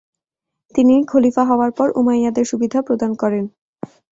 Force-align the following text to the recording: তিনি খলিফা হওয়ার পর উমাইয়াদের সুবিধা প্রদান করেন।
তিনি 0.75 0.95
খলিফা 1.07 1.43
হওয়ার 1.45 1.71
পর 1.71 1.87
উমাইয়াদের 1.95 2.45
সুবিধা 2.45 2.79
প্রদান 2.81 3.11
করেন। 3.15 3.45